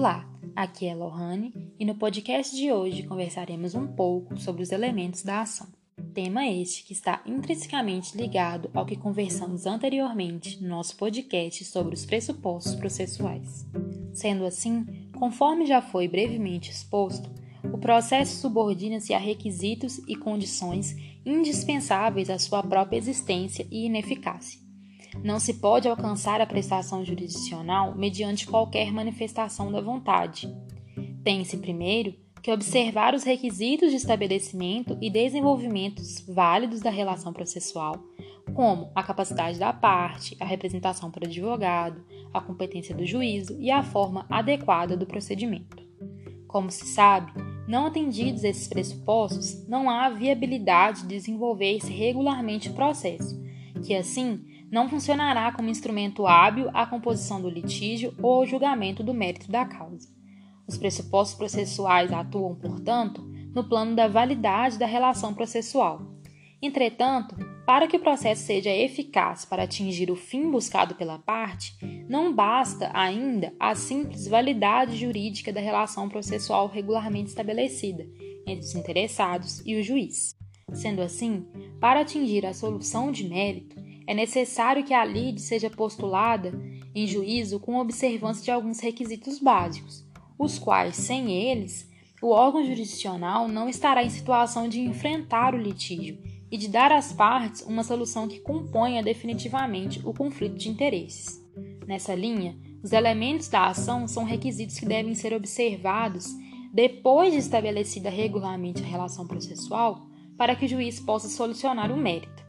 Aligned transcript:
Olá, 0.00 0.26
aqui 0.56 0.86
é 0.86 0.94
Lohane 0.94 1.52
e 1.78 1.84
no 1.84 1.94
podcast 1.94 2.56
de 2.56 2.72
hoje 2.72 3.02
conversaremos 3.02 3.74
um 3.74 3.86
pouco 3.86 4.34
sobre 4.38 4.62
os 4.62 4.72
elementos 4.72 5.22
da 5.22 5.42
ação. 5.42 5.66
Tema 6.14 6.46
este 6.46 6.84
que 6.84 6.94
está 6.94 7.22
intrinsecamente 7.26 8.16
ligado 8.16 8.70
ao 8.72 8.86
que 8.86 8.96
conversamos 8.96 9.66
anteriormente 9.66 10.58
no 10.62 10.70
nosso 10.70 10.96
podcast 10.96 11.66
sobre 11.66 11.94
os 11.94 12.06
pressupostos 12.06 12.74
processuais. 12.76 13.66
Sendo 14.14 14.46
assim, 14.46 14.86
conforme 15.18 15.66
já 15.66 15.82
foi 15.82 16.08
brevemente 16.08 16.70
exposto, 16.70 17.28
o 17.70 17.76
processo 17.76 18.40
subordina-se 18.40 19.12
a 19.12 19.18
requisitos 19.18 19.98
e 20.08 20.16
condições 20.16 20.96
indispensáveis 21.26 22.30
à 22.30 22.38
sua 22.38 22.62
própria 22.62 22.96
existência 22.96 23.68
e 23.70 23.84
ineficácia. 23.84 24.69
Não 25.22 25.38
se 25.38 25.54
pode 25.54 25.88
alcançar 25.88 26.40
a 26.40 26.46
prestação 26.46 27.04
jurisdicional 27.04 27.94
mediante 27.96 28.46
qualquer 28.46 28.92
manifestação 28.92 29.70
da 29.70 29.80
vontade. 29.80 30.48
Tem-se, 31.22 31.58
primeiro, 31.58 32.14
que 32.42 32.50
observar 32.50 33.14
os 33.14 33.22
requisitos 33.22 33.90
de 33.90 33.96
estabelecimento 33.96 34.96
e 35.00 35.10
desenvolvimentos 35.10 36.20
válidos 36.26 36.80
da 36.80 36.90
relação 36.90 37.32
processual, 37.32 37.96
como 38.54 38.90
a 38.94 39.02
capacidade 39.02 39.58
da 39.58 39.72
parte, 39.72 40.36
a 40.40 40.44
representação 40.44 41.10
por 41.10 41.24
advogado, 41.24 42.02
a 42.32 42.40
competência 42.40 42.94
do 42.94 43.04
juízo 43.04 43.56
e 43.60 43.70
a 43.70 43.82
forma 43.82 44.26
adequada 44.30 44.96
do 44.96 45.06
procedimento. 45.06 45.82
Como 46.48 46.70
se 46.70 46.86
sabe, 46.86 47.32
não 47.68 47.86
atendidos 47.86 48.42
esses 48.42 48.66
pressupostos, 48.66 49.66
não 49.68 49.88
há 49.88 50.08
viabilidade 50.08 51.02
de 51.02 51.08
desenvolver-se 51.08 51.92
regularmente 51.92 52.70
o 52.70 52.74
processo, 52.74 53.40
que 53.84 53.94
assim 53.94 54.44
não 54.70 54.88
funcionará 54.88 55.50
como 55.52 55.68
instrumento 55.68 56.26
hábil 56.26 56.70
à 56.72 56.86
composição 56.86 57.40
do 57.40 57.50
litígio 57.50 58.14
ou 58.22 58.34
ao 58.34 58.46
julgamento 58.46 59.02
do 59.02 59.12
mérito 59.12 59.50
da 59.50 59.64
causa. 59.64 60.08
Os 60.66 60.78
pressupostos 60.78 61.36
processuais 61.36 62.12
atuam, 62.12 62.54
portanto, 62.54 63.22
no 63.54 63.68
plano 63.68 63.96
da 63.96 64.06
validade 64.06 64.78
da 64.78 64.86
relação 64.86 65.34
processual. 65.34 66.00
Entretanto, 66.62 67.34
para 67.66 67.86
que 67.86 67.96
o 67.96 68.00
processo 68.00 68.42
seja 68.42 68.70
eficaz 68.70 69.44
para 69.44 69.62
atingir 69.62 70.10
o 70.10 70.16
fim 70.16 70.50
buscado 70.50 70.94
pela 70.94 71.18
parte, 71.18 71.74
não 72.08 72.34
basta 72.34 72.90
ainda 72.92 73.52
a 73.58 73.74
simples 73.74 74.28
validade 74.28 74.96
jurídica 74.96 75.52
da 75.52 75.60
relação 75.60 76.08
processual 76.08 76.68
regularmente 76.68 77.30
estabelecida 77.30 78.06
entre 78.46 78.64
os 78.64 78.74
interessados 78.74 79.62
e 79.64 79.76
o 79.76 79.82
juiz. 79.82 80.39
Sendo 80.72 81.02
assim, 81.02 81.46
para 81.80 82.00
atingir 82.00 82.46
a 82.46 82.54
solução 82.54 83.10
de 83.10 83.28
mérito, 83.28 83.76
é 84.06 84.14
necessário 84.14 84.84
que 84.84 84.94
a 84.94 85.04
lide 85.04 85.40
seja 85.40 85.70
postulada 85.70 86.52
em 86.94 87.06
juízo 87.06 87.60
com 87.60 87.78
observância 87.78 88.44
de 88.44 88.50
alguns 88.50 88.80
requisitos 88.80 89.38
básicos, 89.38 90.04
os 90.38 90.58
quais, 90.58 90.96
sem 90.96 91.30
eles, 91.30 91.88
o 92.20 92.30
órgão 92.30 92.64
jurisdicional 92.64 93.48
não 93.48 93.68
estará 93.68 94.02
em 94.02 94.10
situação 94.10 94.68
de 94.68 94.80
enfrentar 94.80 95.54
o 95.54 95.58
litígio 95.58 96.18
e 96.50 96.56
de 96.56 96.68
dar 96.68 96.92
às 96.92 97.12
partes 97.12 97.62
uma 97.62 97.84
solução 97.84 98.26
que 98.26 98.40
componha 98.40 99.02
definitivamente 99.02 100.00
o 100.04 100.12
conflito 100.12 100.56
de 100.56 100.68
interesses. 100.68 101.40
Nessa 101.86 102.14
linha, 102.14 102.58
os 102.82 102.92
elementos 102.92 103.48
da 103.48 103.68
ação 103.68 104.08
são 104.08 104.24
requisitos 104.24 104.78
que 104.78 104.86
devem 104.86 105.14
ser 105.14 105.32
observados 105.32 106.26
depois 106.72 107.32
de 107.32 107.38
estabelecida 107.38 108.10
regularmente 108.10 108.82
a 108.82 108.86
relação 108.86 109.26
processual 109.26 110.09
para 110.40 110.56
que 110.56 110.64
o 110.64 110.68
juiz 110.68 110.98
possa 110.98 111.28
solucionar 111.28 111.92
o 111.92 111.98
mérito. 111.98 112.42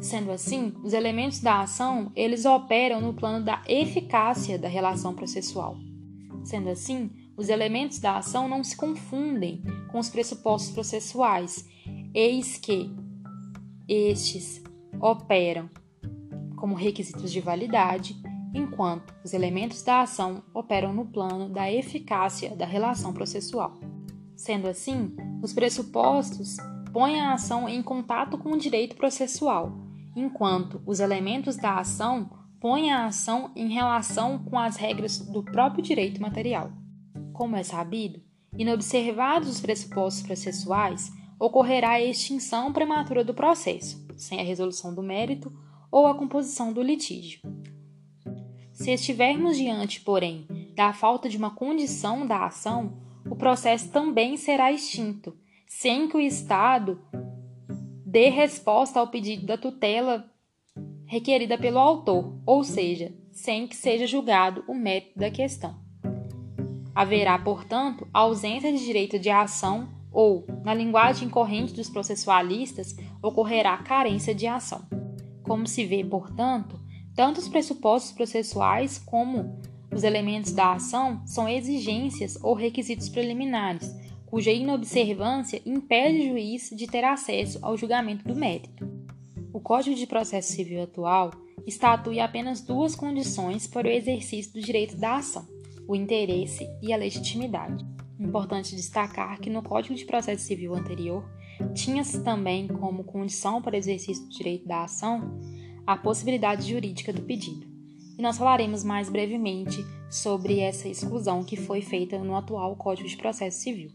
Sendo 0.00 0.32
assim, 0.32 0.72
os 0.82 0.94
elementos 0.94 1.40
da 1.40 1.60
ação, 1.60 2.10
eles 2.16 2.46
operam 2.46 3.02
no 3.02 3.12
plano 3.12 3.44
da 3.44 3.62
eficácia 3.68 4.58
da 4.58 4.66
relação 4.66 5.14
processual. 5.14 5.76
Sendo 6.42 6.70
assim, 6.70 7.10
os 7.36 7.50
elementos 7.50 7.98
da 7.98 8.16
ação 8.16 8.48
não 8.48 8.64
se 8.64 8.74
confundem 8.74 9.62
com 9.90 9.98
os 9.98 10.08
pressupostos 10.08 10.72
processuais, 10.72 11.68
eis 12.14 12.56
que 12.56 12.90
estes 13.86 14.62
operam 14.98 15.68
como 16.56 16.74
requisitos 16.74 17.30
de 17.30 17.42
validade, 17.42 18.16
enquanto 18.54 19.12
os 19.22 19.34
elementos 19.34 19.82
da 19.82 20.00
ação 20.00 20.42
operam 20.54 20.94
no 20.94 21.04
plano 21.04 21.50
da 21.50 21.70
eficácia 21.70 22.56
da 22.56 22.64
relação 22.64 23.12
processual. 23.12 23.78
Sendo 24.34 24.66
assim, 24.66 25.14
os 25.42 25.52
pressupostos 25.52 26.56
põem 26.92 27.20
a 27.20 27.32
ação 27.32 27.68
em 27.68 27.82
contato 27.82 28.36
com 28.36 28.50
o 28.50 28.58
direito 28.58 28.94
processual, 28.96 29.72
enquanto 30.14 30.82
os 30.86 31.00
elementos 31.00 31.56
da 31.56 31.78
ação 31.78 32.30
põem 32.60 32.92
a 32.92 33.06
ação 33.06 33.50
em 33.56 33.72
relação 33.72 34.38
com 34.38 34.58
as 34.58 34.76
regras 34.76 35.18
do 35.18 35.42
próprio 35.42 35.82
direito 35.82 36.20
material. 36.20 36.70
Como 37.32 37.56
é 37.56 37.62
sabido, 37.62 38.22
inobservados 38.56 39.48
os 39.48 39.60
pressupostos 39.60 40.22
processuais, 40.22 41.10
ocorrerá 41.40 41.92
a 41.92 42.02
extinção 42.02 42.72
prematura 42.72 43.24
do 43.24 43.34
processo, 43.34 44.06
sem 44.16 44.38
a 44.38 44.44
resolução 44.44 44.94
do 44.94 45.02
mérito 45.02 45.50
ou 45.90 46.06
a 46.06 46.14
composição 46.14 46.72
do 46.72 46.82
litígio. 46.82 47.40
Se 48.72 48.90
estivermos 48.90 49.56
diante, 49.56 50.00
porém, 50.00 50.46
da 50.74 50.92
falta 50.92 51.28
de 51.28 51.36
uma 51.36 51.50
condição 51.50 52.26
da 52.26 52.46
ação, 52.46 53.00
o 53.28 53.34
processo 53.34 53.90
também 53.90 54.36
será 54.36 54.70
extinto, 54.70 55.36
sem 55.78 56.06
que 56.06 56.16
o 56.16 56.20
Estado 56.20 57.00
dê 58.06 58.28
resposta 58.28 59.00
ao 59.00 59.08
pedido 59.08 59.46
da 59.46 59.56
tutela 59.56 60.30
requerida 61.06 61.56
pelo 61.56 61.78
autor, 61.78 62.38
ou 62.46 62.62
seja, 62.62 63.12
sem 63.32 63.66
que 63.66 63.74
seja 63.74 64.06
julgado 64.06 64.62
o 64.68 64.74
mérito 64.74 65.18
da 65.18 65.30
questão. 65.30 65.74
Haverá, 66.94 67.38
portanto, 67.38 68.06
ausência 68.12 68.70
de 68.70 68.84
direito 68.84 69.18
de 69.18 69.30
ação 69.30 69.88
ou, 70.12 70.46
na 70.62 70.74
linguagem 70.74 71.28
corrente 71.28 71.72
dos 71.72 71.88
processualistas, 71.88 72.94
ocorrerá 73.22 73.76
carência 73.78 74.34
de 74.34 74.46
ação. 74.46 74.82
Como 75.42 75.66
se 75.66 75.84
vê, 75.86 76.04
portanto, 76.04 76.78
tanto 77.14 77.40
os 77.40 77.48
pressupostos 77.48 78.12
processuais 78.12 78.98
como 78.98 79.58
os 79.92 80.04
elementos 80.04 80.52
da 80.52 80.74
ação 80.74 81.22
são 81.26 81.48
exigências 81.48 82.38
ou 82.42 82.54
requisitos 82.54 83.08
preliminares, 83.08 84.01
cuja 84.32 84.50
inobservância 84.50 85.60
impede 85.66 86.20
o 86.20 86.30
juiz 86.30 86.70
de 86.74 86.86
ter 86.86 87.04
acesso 87.04 87.58
ao 87.60 87.76
julgamento 87.76 88.26
do 88.26 88.34
mérito. 88.34 88.88
O 89.52 89.60
Código 89.60 89.94
de 89.94 90.06
Processo 90.06 90.54
Civil 90.54 90.82
atual 90.82 91.32
estatui 91.66 92.18
apenas 92.18 92.62
duas 92.62 92.94
condições 92.94 93.66
para 93.66 93.86
o 93.86 93.90
exercício 93.90 94.54
do 94.54 94.62
direito 94.62 94.96
da 94.96 95.16
ação: 95.16 95.46
o 95.86 95.94
interesse 95.94 96.66
e 96.80 96.94
a 96.94 96.96
legitimidade. 96.96 97.84
Importante 98.18 98.74
destacar 98.74 99.38
que 99.38 99.50
no 99.50 99.62
Código 99.62 99.94
de 99.94 100.06
Processo 100.06 100.44
Civil 100.46 100.74
anterior 100.74 101.28
tinha-se 101.74 102.24
também 102.24 102.66
como 102.66 103.04
condição 103.04 103.60
para 103.60 103.74
o 103.74 103.78
exercício 103.78 104.24
do 104.24 104.30
direito 104.30 104.66
da 104.66 104.84
ação 104.84 105.38
a 105.86 105.94
possibilidade 105.94 106.70
jurídica 106.70 107.12
do 107.12 107.20
pedido. 107.20 107.66
E 108.18 108.22
nós 108.22 108.38
falaremos 108.38 108.82
mais 108.82 109.10
brevemente 109.10 109.84
sobre 110.10 110.60
essa 110.60 110.88
exclusão 110.88 111.44
que 111.44 111.56
foi 111.58 111.82
feita 111.82 112.18
no 112.18 112.34
atual 112.34 112.74
Código 112.76 113.06
de 113.06 113.16
Processo 113.18 113.60
Civil. 113.60 113.90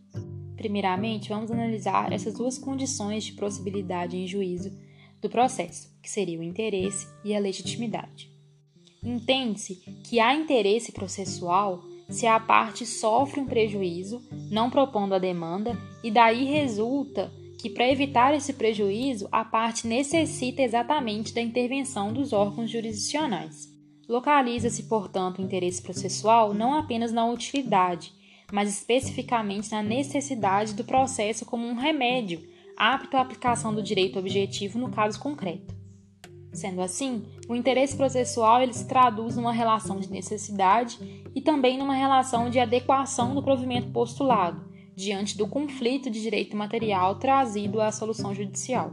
Primeiramente, 0.58 1.30
vamos 1.30 1.52
analisar 1.52 2.12
essas 2.12 2.34
duas 2.34 2.58
condições 2.58 3.24
de 3.24 3.34
possibilidade 3.34 4.18
em 4.18 4.28
juízo 4.28 4.72
do 5.22 5.30
processo, 5.30 5.96
que 6.02 6.10
seria 6.10 6.40
o 6.40 6.44
interesse 6.44 7.08
e 7.24 7.36
a 7.36 7.40
legitimidade. 7.40 8.30
Entende-se 9.04 9.76
que 10.04 10.20
há 10.20 10.34
interesse 10.34 10.92
processual 10.92 11.84
se 12.10 12.26
a 12.26 12.40
parte 12.40 12.86
sofre 12.86 13.40
um 13.40 13.46
prejuízo, 13.46 14.22
não 14.50 14.70
propondo 14.70 15.14
a 15.14 15.20
demanda, 15.20 15.78
e 16.04 16.10
daí 16.10 16.46
resulta 16.46 17.32
que, 17.60 17.70
para 17.70 17.90
evitar 17.90 18.34
esse 18.34 18.54
prejuízo, 18.54 19.28
a 19.32 19.44
parte 19.44 19.88
necessita 19.88 20.62
exatamente 20.62 21.34
da 21.34 21.42
intervenção 21.42 22.14
dos 22.14 22.34
órgãos 22.34 22.70
jurisdicionais. 22.70 23.68
Localiza-se, 24.08 24.84
portanto, 24.84 25.40
o 25.40 25.42
interesse 25.42 25.82
processual 25.82 26.54
não 26.54 26.74
apenas 26.74 27.12
na 27.12 27.30
utilidade, 27.30 28.14
mas 28.52 28.70
especificamente 28.70 29.72
na 29.72 29.82
necessidade 29.82 30.74
do 30.74 30.84
processo 30.84 31.46
como 31.46 31.68
um 31.68 31.76
remédio 31.76 32.42
apto 32.78 33.18
à 33.18 33.22
aplicação 33.22 33.74
do 33.74 33.82
direito 33.82 34.20
objetivo 34.20 34.78
no 34.78 34.90
caso 34.90 35.20
concreto. 35.20 35.76
Sendo 36.54 36.82
assim, 36.82 37.24
o 37.48 37.56
interesse 37.56 37.96
processual 37.96 38.62
ele 38.62 38.74
se 38.74 38.88
traduz 38.88 39.36
numa 39.36 39.52
relação 39.52 40.00
de 40.00 40.10
necessidade 40.10 40.98
e 41.36 41.42
também 41.42 41.78
numa 41.78 41.94
relação 41.94 42.50
de 42.50 42.60
adequação 42.60 43.36
do 43.36 43.44
provimento 43.44 43.92
postulado, 43.92 44.66
diante 44.96 45.38
do 45.38 45.48
conflito 45.48 46.10
de 46.10 46.22
direito 46.22 46.58
material 46.58 47.16
trazido 47.20 47.82
à 47.82 47.92
solução 47.92 48.34
judicial. 48.34 48.92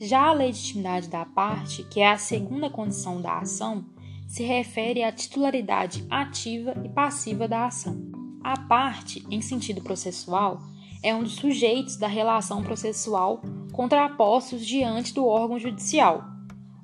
Já 0.00 0.28
a 0.28 0.32
legitimidade 0.32 1.08
da 1.08 1.26
parte, 1.26 1.84
que 1.84 2.00
é 2.00 2.08
a 2.08 2.16
segunda 2.16 2.70
condição 2.70 3.20
da 3.20 3.38
ação, 3.38 3.84
se 4.26 4.42
refere 4.42 5.02
à 5.02 5.12
titularidade 5.12 6.06
ativa 6.08 6.74
e 6.82 6.88
passiva 6.88 7.46
da 7.46 7.66
ação. 7.66 8.19
A 8.42 8.58
parte, 8.58 9.24
em 9.30 9.40
sentido 9.40 9.82
processual, 9.82 10.60
é 11.02 11.14
um 11.14 11.22
dos 11.22 11.34
sujeitos 11.34 11.96
da 11.96 12.06
relação 12.06 12.62
processual 12.62 13.42
contrapostos 13.72 14.66
diante 14.66 15.14
do 15.14 15.26
órgão 15.26 15.58
judicial. 15.58 16.24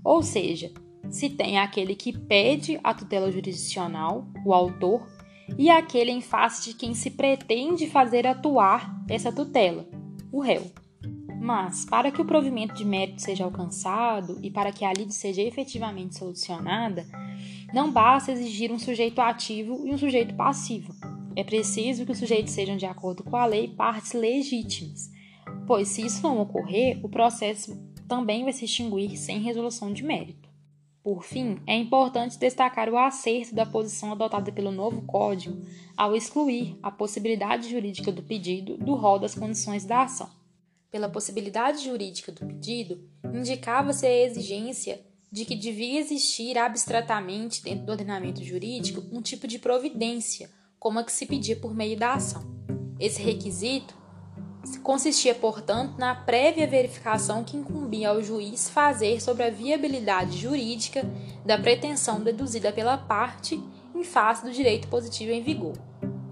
Ou 0.04 0.22
seja, 0.22 0.72
se 1.10 1.30
tem 1.30 1.58
aquele 1.58 1.94
que 1.94 2.16
pede 2.16 2.78
a 2.82 2.94
tutela 2.94 3.30
jurisdicional, 3.30 4.26
o 4.44 4.52
autor, 4.52 5.06
e 5.56 5.70
aquele 5.70 6.10
em 6.10 6.20
face 6.20 6.70
de 6.70 6.74
quem 6.74 6.94
se 6.94 7.10
pretende 7.10 7.86
fazer 7.86 8.26
atuar 8.26 9.04
essa 9.08 9.32
tutela, 9.32 9.86
o 10.32 10.40
réu. 10.40 10.70
Mas, 11.40 11.84
para 11.84 12.10
que 12.10 12.20
o 12.20 12.24
provimento 12.24 12.74
de 12.74 12.84
mérito 12.84 13.22
seja 13.22 13.44
alcançado 13.44 14.38
e 14.42 14.50
para 14.50 14.72
que 14.72 14.84
a 14.84 14.92
lide 14.92 15.14
seja 15.14 15.42
efetivamente 15.42 16.18
solucionada, 16.18 17.06
não 17.72 17.92
basta 17.92 18.32
exigir 18.32 18.72
um 18.72 18.78
sujeito 18.78 19.20
ativo 19.20 19.86
e 19.86 19.92
um 19.92 19.98
sujeito 19.98 20.34
passivo. 20.34 20.92
É 21.36 21.44
preciso 21.44 22.06
que 22.06 22.12
os 22.12 22.18
sujeitos 22.18 22.54
sejam, 22.54 22.78
de 22.78 22.86
acordo 22.86 23.22
com 23.22 23.36
a 23.36 23.44
lei, 23.44 23.68
partes 23.68 24.14
legítimas, 24.14 25.10
pois, 25.66 25.88
se 25.88 26.00
isso 26.00 26.22
não 26.22 26.40
ocorrer, 26.40 26.98
o 27.04 27.10
processo 27.10 27.76
também 28.08 28.42
vai 28.42 28.54
se 28.54 28.64
extinguir 28.64 29.18
sem 29.18 29.40
resolução 29.40 29.92
de 29.92 30.02
mérito. 30.02 30.48
Por 31.02 31.22
fim, 31.22 31.60
é 31.66 31.76
importante 31.76 32.38
destacar 32.38 32.88
o 32.88 32.96
acerto 32.96 33.54
da 33.54 33.66
posição 33.66 34.10
adotada 34.10 34.50
pelo 34.50 34.72
novo 34.72 35.02
Código 35.02 35.62
ao 35.96 36.16
excluir 36.16 36.76
a 36.82 36.90
possibilidade 36.90 37.70
jurídica 37.70 38.10
do 38.10 38.22
pedido 38.22 38.76
do 38.78 38.94
rol 38.94 39.18
das 39.18 39.34
condições 39.34 39.84
da 39.84 40.02
ação. 40.02 40.28
Pela 40.90 41.08
possibilidade 41.08 41.84
jurídica 41.84 42.32
do 42.32 42.46
pedido, 42.46 43.08
indicava-se 43.32 44.06
a 44.06 44.24
exigência 44.24 45.00
de 45.30 45.44
que 45.44 45.54
devia 45.54 46.00
existir 46.00 46.56
abstratamente 46.56 47.62
dentro 47.62 47.84
do 47.84 47.92
ordenamento 47.92 48.42
jurídico 48.42 49.04
um 49.12 49.20
tipo 49.20 49.46
de 49.46 49.58
providência, 49.58 50.50
como 50.86 51.00
a 51.00 51.02
que 51.02 51.10
se 51.10 51.26
pedia 51.26 51.56
por 51.56 51.74
meio 51.74 51.98
da 51.98 52.12
ação. 52.12 52.44
Esse 53.00 53.20
requisito 53.20 53.92
consistia, 54.84 55.34
portanto, 55.34 55.98
na 55.98 56.14
prévia 56.14 56.64
verificação 56.64 57.42
que 57.42 57.56
incumbia 57.56 58.10
ao 58.10 58.22
juiz 58.22 58.70
fazer 58.70 59.20
sobre 59.20 59.42
a 59.42 59.50
viabilidade 59.50 60.38
jurídica 60.38 61.02
da 61.44 61.58
pretensão 61.58 62.20
deduzida 62.20 62.70
pela 62.70 62.96
parte 62.96 63.60
em 63.96 64.04
face 64.04 64.44
do 64.44 64.52
direito 64.52 64.86
positivo 64.86 65.32
em 65.32 65.42
vigor. 65.42 65.76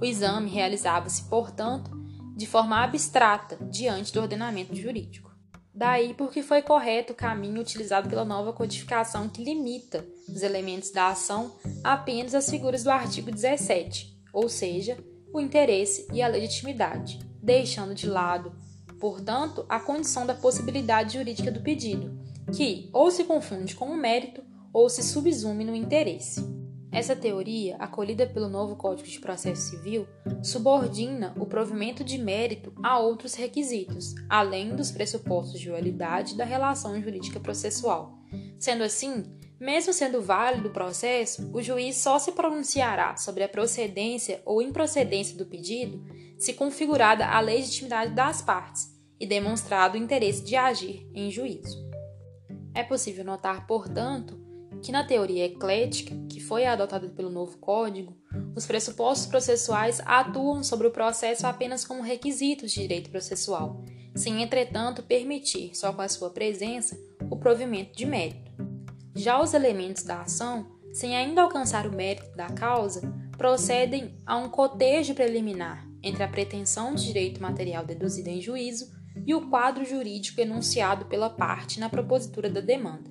O 0.01 0.05
exame 0.05 0.49
realizava-se, 0.49 1.25
portanto, 1.25 1.91
de 2.37 2.47
forma 2.47 2.81
abstrata 2.81 3.59
diante 3.69 4.13
do 4.13 4.21
ordenamento 4.21 4.77
jurídico. 4.77 5.35
Daí 5.75 6.15
porque 6.15 6.45
foi 6.45 6.63
correto 6.63 7.13
o 7.13 7.17
caminho 7.17 7.61
utilizado 7.61 8.09
pela 8.09 8.25
nova 8.25 8.53
codificação 8.53 9.29
que 9.29 9.43
limita 9.43 10.07
os 10.29 10.45
elementos 10.45 10.93
da 10.93 11.09
ação 11.09 11.57
apenas 11.83 12.37
às 12.37 12.49
figuras 12.49 12.85
do 12.85 12.91
artigo 12.91 13.33
17, 13.33 14.14
ou 14.35 14.49
seja, 14.49 14.99
o 15.33 15.41
interesse 15.41 16.07
e 16.13 16.21
a 16.21 16.29
legitimidade 16.29 17.19
deixando 17.45 17.95
de 17.95 18.09
lado, 18.09 18.53
portanto, 18.99 19.67
a 19.69 19.79
condição 19.79 20.27
da 20.27 20.35
possibilidade 20.35 21.15
jurídica 21.19 21.51
do 21.51 21.61
pedido, 21.61 22.19
que 22.57 22.89
ou 22.93 23.11
se 23.11 23.25
confunde 23.25 23.77
com 23.77 23.87
o 23.87 23.97
mérito 23.97 24.43
ou 24.73 24.89
se 24.89 25.03
subsume 25.03 25.65
no 25.65 25.75
interesse. 25.75 26.43
Essa 26.91 27.17
teoria, 27.17 27.77
acolhida 27.77 28.25
pelo 28.25 28.49
novo 28.49 28.77
Código 28.77 29.09
de 29.09 29.19
Processo 29.19 29.71
Civil, 29.71 30.07
subordina 30.43 31.35
o 31.37 31.45
provimento 31.45 32.05
de 32.05 32.17
mérito 32.17 32.73
a 32.83 33.01
outros 33.01 33.35
requisitos, 33.35 34.15
além 34.29 34.77
dos 34.77 34.93
pressupostos 34.93 35.61
de 35.61 35.69
validade 35.69 36.37
da 36.37 36.45
relação 36.45 37.01
jurídica 37.03 37.41
processual. 37.41 38.17
Sendo 38.61 38.85
assim, 38.85 39.25
mesmo 39.65 39.95
sendo 39.95 40.21
válido 40.21 40.69
o 40.69 40.73
processo, 40.73 41.51
o 41.55 41.63
juiz 41.63 41.97
só 41.97 42.19
se 42.19 42.33
pronunciará 42.33 43.17
sobre 43.17 43.43
a 43.43 43.49
procedência 43.49 44.43
ou 44.45 44.61
improcedência 44.61 45.39
do 45.39 45.47
pedido 45.47 46.05
se 46.39 46.53
configurada 46.53 47.27
a 47.27 47.41
legitimidade 47.41 48.15
das 48.15 48.43
partes 48.43 48.95
e 49.19 49.27
demonstrado 49.27 49.95
o 49.95 50.01
interesse 50.01 50.45
de 50.45 50.55
agir 50.55 51.09
em 51.15 51.31
juízo. 51.31 51.83
É 52.75 52.83
possível 52.83 53.25
notar, 53.25 53.67
portanto, 53.67 54.39
que 54.83 54.93
na 54.93 55.03
teoria 55.03 55.47
eclética, 55.47 56.15
que 56.29 56.41
foi 56.41 56.67
adotada 56.67 57.09
pelo 57.09 57.31
novo 57.31 57.57
Código, 57.57 58.15
os 58.55 58.67
pressupostos 58.67 59.27
processuais 59.27 59.99
atuam 60.05 60.63
sobre 60.63 60.89
o 60.89 60.91
processo 60.91 61.47
apenas 61.47 61.87
como 61.87 62.03
requisitos 62.03 62.71
de 62.71 62.83
direito 62.83 63.09
processual, 63.09 63.83
sem, 64.15 64.43
entretanto, 64.43 65.03
permitir, 65.03 65.75
só 65.75 65.91
com 65.91 66.03
a 66.03 66.09
sua 66.09 66.29
presença, 66.29 66.99
o 67.31 67.37
provimento 67.39 67.97
de 67.97 68.05
mérito. 68.05 68.64
Já 69.15 69.41
os 69.41 69.55
elementos 69.55 70.03
da 70.03 70.23
ação, 70.23 70.67
sem 70.93 71.17
ainda 71.17 71.43
alcançar 71.43 71.87
o 71.87 71.95
mérito 71.95 72.35
da 72.37 72.47
causa, 72.47 73.01
procedem 73.37 74.17
a 74.27 74.37
um 74.37 74.49
cotejo 74.49 75.15
preliminar 75.15 75.87
entre 76.03 76.23
a 76.23 76.29
pretensão 76.29 76.95
de 76.95 77.05
direito 77.05 77.41
material 77.41 77.85
deduzida 77.85 78.31
em 78.31 78.41
juízo 78.41 78.91
e 79.27 79.35
o 79.35 79.49
quadro 79.49 79.85
jurídico 79.85 80.41
enunciado 80.41 81.05
pela 81.07 81.31
parte 81.31 81.79
na 81.79 81.89
propositura 81.89 82.51
da 82.51 82.61
demanda. 82.61 83.11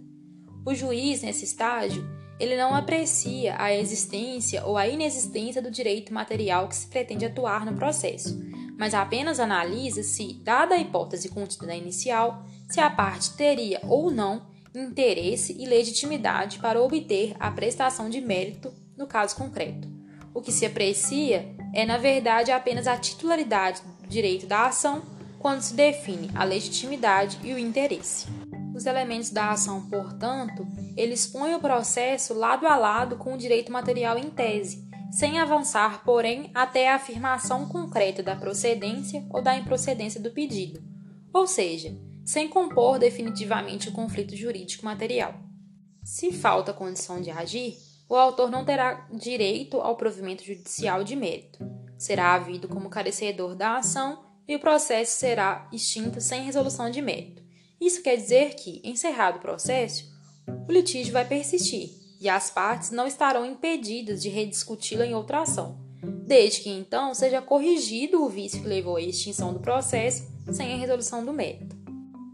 O 0.65 0.73
juiz, 0.75 1.21
nesse 1.21 1.45
estágio, 1.45 2.05
ele 2.39 2.57
não 2.57 2.75
aprecia 2.75 3.55
a 3.57 3.73
existência 3.73 4.65
ou 4.65 4.77
a 4.77 4.87
inexistência 4.87 5.61
do 5.61 5.71
direito 5.71 6.13
material 6.13 6.67
que 6.67 6.75
se 6.75 6.87
pretende 6.87 7.25
atuar 7.25 7.65
no 7.65 7.75
processo, 7.75 8.37
mas 8.77 8.93
apenas 8.93 9.39
analisa 9.39 10.03
se, 10.03 10.33
dada 10.43 10.75
a 10.75 10.79
hipótese 10.79 11.29
contida 11.29 11.67
na 11.67 11.75
inicial, 11.75 12.43
se 12.69 12.79
a 12.79 12.89
parte 12.89 13.35
teria 13.35 13.79
ou 13.83 14.11
não 14.11 14.52
interesse 14.75 15.55
e 15.59 15.65
legitimidade 15.65 16.59
para 16.59 16.81
obter 16.81 17.35
a 17.39 17.51
prestação 17.51 18.09
de 18.09 18.19
mérito 18.19 18.73
no 18.97 19.07
caso 19.07 19.35
concreto. 19.35 19.87
O 20.33 20.41
que 20.41 20.51
se 20.51 20.65
aprecia 20.65 21.55
é, 21.73 21.85
na 21.85 21.97
verdade, 21.97 22.51
apenas 22.51 22.87
a 22.87 22.97
titularidade 22.97 23.81
do 23.81 24.07
direito 24.07 24.47
da 24.47 24.67
ação 24.67 25.03
quando 25.39 25.61
se 25.61 25.73
define 25.73 26.29
a 26.33 26.43
legitimidade 26.43 27.37
e 27.43 27.53
o 27.53 27.59
interesse. 27.59 28.27
Os 28.73 28.85
elementos 28.85 29.29
da 29.29 29.51
ação, 29.51 29.87
portanto, 29.89 30.65
eles 30.97 31.27
põem 31.27 31.53
o 31.53 31.59
processo 31.59 32.33
lado 32.33 32.65
a 32.65 32.75
lado 32.75 33.17
com 33.17 33.33
o 33.33 33.37
direito 33.37 33.71
material 33.71 34.17
em 34.17 34.29
tese, 34.29 34.87
sem 35.11 35.39
avançar, 35.39 36.03
porém, 36.03 36.49
até 36.55 36.89
a 36.89 36.95
afirmação 36.95 37.67
concreta 37.67 38.23
da 38.23 38.35
procedência 38.35 39.23
ou 39.29 39.43
da 39.43 39.55
improcedência 39.55 40.19
do 40.19 40.31
pedido, 40.31 40.81
ou 41.31 41.45
seja, 41.45 41.95
sem 42.25 42.47
compor 42.47 42.99
definitivamente 42.99 43.89
o 43.89 43.91
conflito 43.91 44.35
jurídico 44.35 44.85
material. 44.85 45.35
Se 46.03 46.31
falta 46.31 46.73
condição 46.73 47.21
de 47.21 47.31
agir, 47.31 47.77
o 48.09 48.15
autor 48.15 48.51
não 48.51 48.65
terá 48.65 49.07
direito 49.11 49.77
ao 49.77 49.95
provimento 49.95 50.43
judicial 50.43 51.03
de 51.03 51.15
mérito. 51.15 51.59
Será 51.97 52.33
havido 52.33 52.67
como 52.67 52.89
carecedor 52.89 53.55
da 53.55 53.77
ação 53.77 54.23
e 54.47 54.55
o 54.55 54.59
processo 54.59 55.17
será 55.17 55.67
extinto 55.71 56.19
sem 56.19 56.43
resolução 56.43 56.89
de 56.89 57.01
mérito. 57.01 57.41
Isso 57.79 58.01
quer 58.01 58.15
dizer 58.15 58.55
que, 58.55 58.81
encerrado 58.83 59.37
o 59.37 59.41
processo, 59.41 60.11
o 60.67 60.71
litígio 60.71 61.13
vai 61.13 61.25
persistir 61.25 61.89
e 62.19 62.29
as 62.29 62.49
partes 62.49 62.91
não 62.91 63.07
estarão 63.07 63.45
impedidas 63.45 64.21
de 64.21 64.29
rediscuti-lo 64.29 65.03
em 65.03 65.13
outra 65.13 65.41
ação, 65.41 65.77
desde 66.25 66.61
que 66.61 66.69
então 66.69 67.13
seja 67.13 67.41
corrigido 67.41 68.23
o 68.23 68.29
vício 68.29 68.61
que 68.61 68.67
levou 68.67 68.97
à 68.97 69.01
extinção 69.01 69.53
do 69.53 69.59
processo 69.59 70.27
sem 70.51 70.73
a 70.73 70.77
resolução 70.77 71.25
do 71.25 71.33
mérito. 71.33 71.72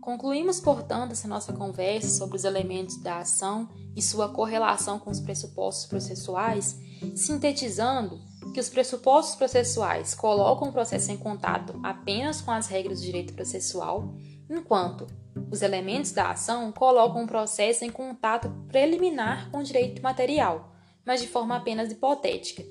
Concluímos, 0.10 0.60
portanto, 0.60 1.12
essa 1.12 1.28
nossa 1.28 1.54
conversa 1.54 2.10
sobre 2.10 2.36
os 2.36 2.44
elementos 2.44 2.98
da 2.98 3.20
ação 3.20 3.70
e 3.96 4.02
sua 4.02 4.28
correlação 4.28 4.98
com 4.98 5.12
os 5.12 5.20
pressupostos 5.20 5.86
processuais, 5.86 6.80
sintetizando 7.16 8.20
que 8.52 8.60
os 8.60 8.70
pressupostos 8.70 9.36
processuais 9.36 10.16
colocam 10.16 10.70
o 10.70 10.72
processo 10.72 11.12
em 11.12 11.18
contato 11.18 11.80
apenas 11.84 12.42
com 12.42 12.50
as 12.50 12.66
regras 12.66 13.00
do 13.00 13.06
direito 13.06 13.36
processual, 13.36 14.16
enquanto 14.50 15.06
os 15.52 15.62
elementos 15.62 16.12
da 16.12 16.32
ação 16.32 16.72
colocam 16.72 17.24
o 17.24 17.28
processo 17.28 17.86
em 17.86 17.92
contato 17.92 18.50
preliminar 18.68 19.52
com 19.52 19.60
o 19.60 19.64
direito 19.64 20.02
material, 20.02 20.74
mas 21.06 21.22
de 21.22 21.28
forma 21.28 21.56
apenas 21.56 21.92
hipotética, 21.92 22.64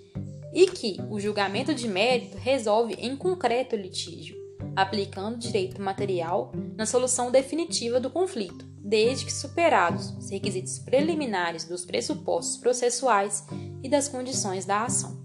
e 0.52 0.66
que 0.66 0.96
o 1.08 1.20
julgamento 1.20 1.72
de 1.72 1.86
mérito 1.86 2.36
resolve 2.36 2.94
em 2.94 3.14
concreto 3.14 3.76
o 3.76 3.78
litígio 3.78 4.37
aplicando 4.80 5.38
direito 5.38 5.82
material 5.82 6.52
na 6.76 6.86
solução 6.86 7.32
definitiva 7.32 7.98
do 7.98 8.08
conflito, 8.08 8.64
desde 8.78 9.24
que 9.24 9.32
superados 9.32 10.10
os 10.10 10.30
requisitos 10.30 10.78
preliminares 10.78 11.64
dos 11.64 11.84
pressupostos 11.84 12.58
processuais 12.58 13.44
e 13.82 13.88
das 13.88 14.06
condições 14.08 14.64
da 14.64 14.84
ação. 14.84 15.17